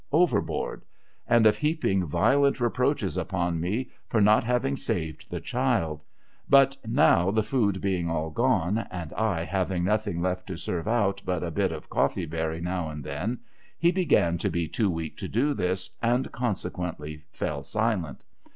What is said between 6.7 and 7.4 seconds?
now,